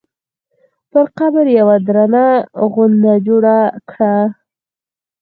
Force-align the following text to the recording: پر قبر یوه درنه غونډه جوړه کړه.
پر 0.91 1.05
قبر 1.17 1.45
یوه 1.59 1.75
درنه 1.87 2.27
غونډه 2.73 3.13
جوړه 3.27 3.57
کړه. 3.89 4.15